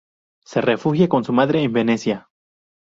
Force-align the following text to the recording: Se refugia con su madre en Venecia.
Se 0.43 0.61
refugia 0.61 1.07
con 1.07 1.23
su 1.23 1.31
madre 1.31 1.61
en 1.61 1.73
Venecia. 1.73 2.31